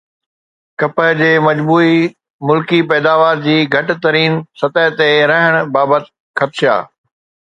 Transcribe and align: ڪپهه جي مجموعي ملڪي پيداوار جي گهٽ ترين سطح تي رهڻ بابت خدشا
ڪپهه 0.81 1.17
جي 1.17 1.27
مجموعي 1.47 1.99
ملڪي 2.51 2.79
پيداوار 2.93 3.35
جي 3.45 3.57
گهٽ 3.75 3.91
ترين 4.07 4.39
سطح 4.63 4.87
تي 5.03 5.11
رهڻ 5.33 5.53
بابت 5.77 6.03
خدشا 6.39 6.75